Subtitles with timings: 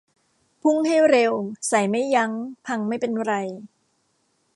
[0.61, 1.33] พุ่งให้เร็ว
[1.67, 2.31] ใส่ไม่ยั้ง
[2.65, 3.33] พังไม่เป็นไร